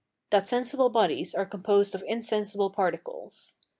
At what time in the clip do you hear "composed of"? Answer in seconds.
1.45-2.03